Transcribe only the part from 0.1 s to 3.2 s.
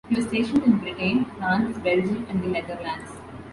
was stationed in Britain, France, Belgium and the Netherlands.